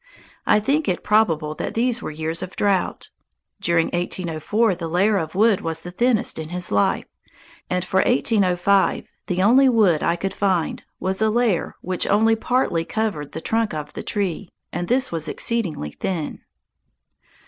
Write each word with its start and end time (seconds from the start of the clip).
I 0.47 0.59
think 0.59 0.89
it 0.89 1.03
probable 1.03 1.53
that 1.53 1.75
these 1.75 2.01
were 2.01 2.09
years 2.09 2.41
of 2.41 2.55
drought. 2.55 3.11
During 3.59 3.89
1804 3.91 4.73
the 4.73 4.87
layer 4.87 5.17
of 5.17 5.35
wood 5.35 5.61
was 5.61 5.81
the 5.81 5.91
thinnest 5.91 6.39
in 6.39 6.49
his 6.49 6.71
life, 6.71 7.05
and 7.69 7.85
for 7.85 7.97
1805 7.97 9.05
the 9.27 9.43
only 9.43 9.69
wood 9.69 10.01
I 10.01 10.15
could 10.15 10.33
find 10.33 10.81
was 10.99 11.21
a 11.21 11.29
layer 11.29 11.75
which 11.81 12.07
only 12.07 12.35
partly 12.35 12.83
covered 12.83 13.33
the 13.33 13.41
trunk 13.41 13.75
of 13.75 13.93
the 13.93 14.01
tree, 14.01 14.49
and 14.73 14.87
this 14.87 15.11
was 15.11 15.27
exceedingly 15.27 15.91
thin. 15.91 16.41